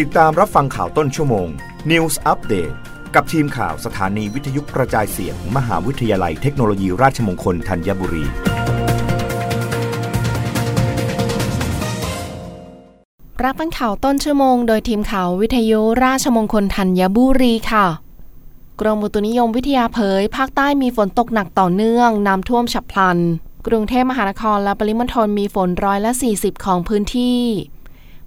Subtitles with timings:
[0.00, 1.48] ติดตามรับฟังข่าวต้นชั่วโมง
[1.90, 2.74] News Update
[3.14, 8.24] กับทีมข่าวสถานีวิทยุกระจายเสียงมมหาวิทยาลัยเทคโนโลยีราชมงคลธัญบุรี
[13.44, 17.86] รับฟังข่าวต้นชั่วโมง โดยทีมข่าววิทยุราชมงคลธัญบุรีค่ะ
[18.80, 23.18] กรมอุตุนิยมวิทยาเผย ภาคใต้มีฝนตกหนักต่อเนื่อง น้ำท่วมฉับพลัน
[23.66, 27.40] กรุงเทพมหานครและปริมณฑลมีฝนร้อยละ 40 ของพื้นที่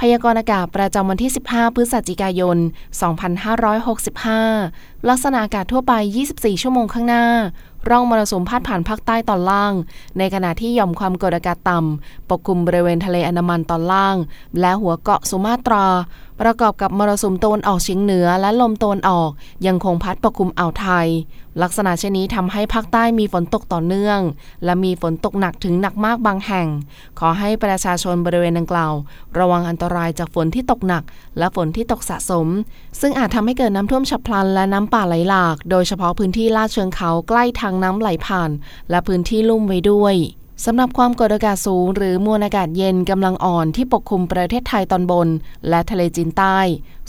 [0.00, 2.58] พยากรณ์อากาศประจำวันที่ 15 พฤศจิกายน
[3.82, 5.92] 2565 ลักษณะอากาศทั่วไป
[6.28, 7.24] 24 ชั่วโมงข้างหน้า
[7.88, 9.74] ร่องมรสุมพาดผ่านภาคใต้ตอนล่าง
[10.18, 14.16] ในขณะที่หย่อมความกดอากาศต่ำปกคลุมบริเวณทะเลอันดามันตอนล่าง
[14.60, 15.86] และหัวเกาะสุมาตรา
[16.40, 19.30] ประกอบกับมรสุมตะวันออกเฉียงเหนือและลมตะวันออก
[19.66, 21.08] ยังคงพัดปกคลุมอ่าวไทย
[21.62, 24.20] ลักษณะเช่นนี้ทำให้ภาคใต้มีฝนตกต่อเนื่อง
[24.64, 26.66] และมีฝนตกหนักถึงหนักมากบางแห่ง
[27.18, 28.92] ขอให้ประชาชนบริเวณดังกล่าว
[29.38, 31.02] ระวังอันตรายจากฝนที่ตกหนัก
[31.38, 32.46] และฝนที่ตกสะสม
[33.00, 38.50] ซึ่งอาจทำให้เกิดน้ำท่วมฉับพลันและน้ำป่าไหลหลาก โดยเฉพาะพื้นที่ลาดเชิงเขาใกล้ทางน้ำไหลผ่าน
[38.90, 40.16] และพื้นที่ลุ่มไว้ด้วย
[40.64, 45.28] สำหรับความกดอากาศสูง หรือมวลอากาศเย็นกำลังอ่อนที่ปกคลุมประเทศไทยตอนบน
[45.68, 46.58] และทะเลจีนใต้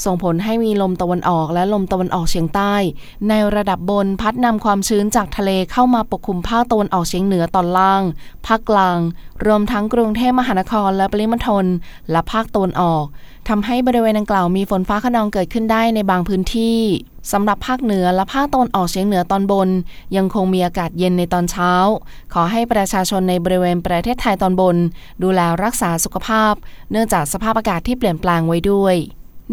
[0.03, 2.73] ส่งผลให้มีลมตะวันออกและลมตะวันออกเฉียงใต้
[3.30, 8.03] ในระดับบนพัดนำความชื้นจากทะเลเข้ามาปกคลุมภาคตะวันออกเฉียงเหนือตอนล่าง
[8.47, 9.00] ภาคกลาง
[9.45, 11.66] รวมทั้งกรุงเทพมหานครและปริมณฑล
[12.11, 13.05] และภาคตะวันออก
[13.50, 16.80] ทำให้บริเวณดังกล่าวมีฝนฟ้าขนองเกิดขึ้นได้ในบางพื้นที่
[17.31, 19.69] สำหรับภาคเหนือและภาคตะวันออกเฉียงเหนือตอนบน
[20.16, 21.72] ยังคงมีอากาศเย็นในตอนเช้า
[22.33, 24.77] ขอให้ประชาชนในบริเวณประเทศไทยตอนบน
[25.23, 26.53] ดูแลรักษาสุขภาพ
[26.92, 28.95] เนื่องจากสภาพอากาศที่เปลี่ยนแปลงไว้ด้วย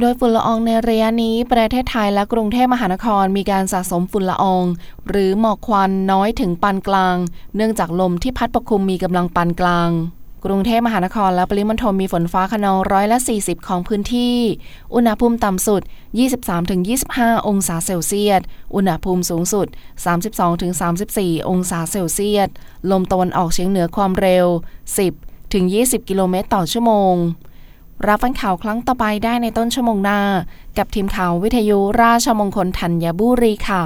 [0.01, 4.65] โดยฝุ่นละอองในระยะนี้ ประเทศไทยและกรุงเทพมหานครมีการสะสมฝุ่นละออง
[5.09, 7.17] หรือหมอกควันน้อยถึงปานกลาง
[7.57, 9.91] เนื่องจากลมที่พัดปกคลุมมีกำลังปานกลาง
[10.47, 14.37] กรุงเทพมหานครและปริมณฑลมีฝนฟ้าขนองร้อยละ 40 ของพื้นที่
[14.95, 15.83] อุณหภูมิต่ำสุด
[16.65, 18.41] 23-25 องศาเซลเซียส
[18.75, 19.67] อุณหภูมิสูงสุด
[20.53, 22.49] 32-34 องศาเซลเซียส
[22.91, 24.47] ลมตะวันออกเฉียงเหนือความเร็ว
[25.29, 27.15] 10-20 กิโลเมตรต่อชั่วโมง
[28.07, 30.21] รับฟังข่าวครั้งต่อไปได้ในต้นชั่วโมงหน้า
[30.79, 33.83] กับทีมข่าววิทยุราชมงคลธัญบุรีค่ะ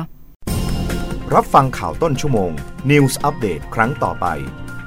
[1.35, 2.51] รับฟังข่าวต้นชั่วโมง
[2.91, 4.27] News อัปเดตครั้งต่อไป